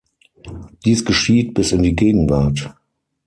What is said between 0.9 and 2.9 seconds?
geschieht bis in die Gegenwart.